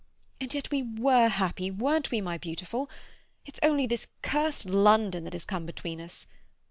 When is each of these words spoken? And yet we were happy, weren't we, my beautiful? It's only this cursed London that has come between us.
And 0.39 0.51
yet 0.51 0.71
we 0.71 0.81
were 0.81 1.27
happy, 1.27 1.69
weren't 1.69 2.09
we, 2.09 2.21
my 2.21 2.39
beautiful? 2.39 2.89
It's 3.45 3.59
only 3.61 3.85
this 3.85 4.07
cursed 4.23 4.65
London 4.65 5.25
that 5.25 5.33
has 5.33 5.45
come 5.45 5.67
between 5.67 6.01
us. 6.01 6.25